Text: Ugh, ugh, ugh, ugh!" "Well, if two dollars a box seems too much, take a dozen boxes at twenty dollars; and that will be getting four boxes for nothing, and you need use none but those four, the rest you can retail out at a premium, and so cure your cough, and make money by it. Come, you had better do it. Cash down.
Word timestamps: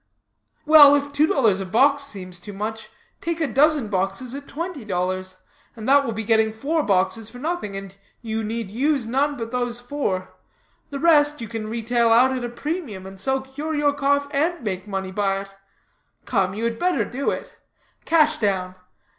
Ugh, 0.01 0.07
ugh, 0.07 0.23
ugh, 0.23 0.55
ugh!" 0.55 0.67
"Well, 0.67 0.95
if 0.95 1.13
two 1.13 1.27
dollars 1.27 1.59
a 1.59 1.65
box 1.67 2.01
seems 2.01 2.39
too 2.39 2.53
much, 2.53 2.89
take 3.21 3.39
a 3.39 3.45
dozen 3.45 3.87
boxes 3.87 4.33
at 4.33 4.47
twenty 4.47 4.83
dollars; 4.83 5.37
and 5.75 5.87
that 5.87 6.03
will 6.03 6.11
be 6.11 6.23
getting 6.23 6.51
four 6.51 6.81
boxes 6.81 7.29
for 7.29 7.37
nothing, 7.37 7.75
and 7.75 7.95
you 8.19 8.43
need 8.43 8.71
use 8.71 9.05
none 9.05 9.37
but 9.37 9.51
those 9.51 9.79
four, 9.79 10.33
the 10.89 10.97
rest 10.97 11.39
you 11.39 11.47
can 11.47 11.67
retail 11.69 12.09
out 12.11 12.31
at 12.31 12.43
a 12.43 12.49
premium, 12.49 13.05
and 13.05 13.19
so 13.19 13.41
cure 13.41 13.75
your 13.75 13.93
cough, 13.93 14.27
and 14.31 14.63
make 14.63 14.87
money 14.87 15.11
by 15.11 15.41
it. 15.41 15.49
Come, 16.25 16.55
you 16.55 16.63
had 16.63 16.79
better 16.79 17.05
do 17.05 17.29
it. 17.29 17.55
Cash 18.05 18.37
down. 18.37 18.73